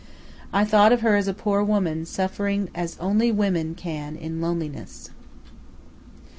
I 0.51 0.65
thought 0.65 0.91
of 0.91 1.01
her 1.01 1.15
as 1.15 1.27
a 1.27 1.31
poor 1.35 1.61
woman, 1.63 2.07
suffering 2.07 2.71
as 2.73 2.97
only 2.99 3.31
women 3.31 3.75
can 3.75 4.15
in 4.15 4.41
loneliness. 4.41 5.11